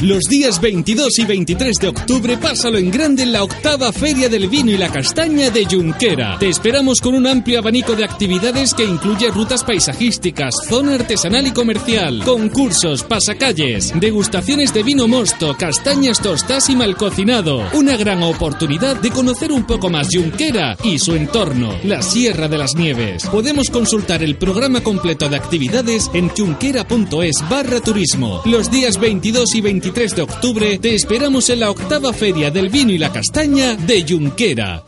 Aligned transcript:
Los 0.00 0.24
días 0.24 0.60
22 0.60 1.20
y 1.20 1.24
23 1.26 1.76
de 1.76 1.86
octubre 1.86 2.36
pásalo 2.36 2.76
en 2.76 2.90
grande 2.90 3.22
en 3.22 3.30
la 3.30 3.44
octava 3.44 3.92
Feria 3.92 4.28
del 4.28 4.48
Vino 4.48 4.72
y 4.72 4.76
la 4.76 4.90
Castaña 4.90 5.48
de 5.50 5.64
Junquera. 5.64 6.38
Te 6.40 6.48
esperamos 6.48 7.00
con 7.00 7.14
un 7.14 7.24
amplio 7.24 7.60
abanico 7.60 7.94
de 7.94 8.04
actividades 8.04 8.74
que 8.74 8.84
incluye 8.84 9.30
rutas 9.30 9.62
paisajísticas, 9.62 10.54
zona 10.68 10.96
artesanal 10.96 11.46
y 11.46 11.52
comercial, 11.52 12.20
concursos, 12.24 13.04
pasacalles, 13.04 13.92
degustaciones 14.00 14.74
de 14.74 14.82
vino 14.82 15.06
mosto, 15.06 15.56
castañas 15.56 16.20
tostas 16.20 16.68
y 16.68 16.74
mal 16.74 16.96
cocinado. 16.96 17.62
Una 17.72 17.96
gran 17.96 18.24
oportunidad 18.24 19.00
de 19.00 19.10
conocer 19.10 19.52
un 19.52 19.64
poco 19.68 19.88
más 19.88 20.08
Junquera 20.12 20.76
y 20.82 20.98
su 20.98 21.14
entorno, 21.14 21.78
la 21.84 22.02
Sierra 22.02 22.48
de 22.48 22.58
las 22.58 22.74
Nieves. 22.74 23.26
Podemos 23.26 23.68
consultar 23.70 24.24
el 24.24 24.34
programa 24.34 24.82
completo 24.82 25.28
de 25.28 25.36
actividades 25.36 26.10
en 26.12 26.28
junquera.es 26.30 27.48
barra 27.48 27.78
turismo. 27.78 28.42
Los 28.46 28.68
días 28.68 28.98
22 28.98 29.54
y 29.54 29.60
23 29.60 29.81
23 29.82 30.14
de 30.14 30.22
octubre 30.22 30.78
te 30.78 30.94
esperamos 30.94 31.50
en 31.50 31.58
la 31.58 31.68
octava 31.68 32.12
Feria 32.12 32.52
del 32.52 32.68
Vino 32.68 32.92
y 32.92 32.98
la 32.98 33.10
Castaña 33.10 33.74
de 33.74 34.06
Junquera. 34.08 34.84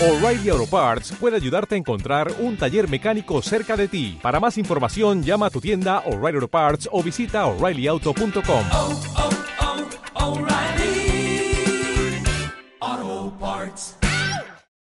O'Reilly 0.00 0.48
Auto 0.48 0.66
Parts 0.66 1.12
puede 1.20 1.36
ayudarte 1.36 1.74
a 1.74 1.78
encontrar 1.78 2.32
un 2.38 2.56
taller 2.56 2.88
mecánico 2.88 3.42
cerca 3.42 3.76
de 3.76 3.88
ti. 3.88 4.18
Para 4.22 4.40
más 4.40 4.56
información, 4.56 5.22
llama 5.22 5.46
a 5.46 5.50
tu 5.50 5.60
tienda 5.60 5.98
O'Reilly 6.06 6.36
Auto 6.36 6.48
Parts 6.48 6.88
o 6.90 7.02
visita 7.02 7.44
oreillyauto.com. 7.44 8.64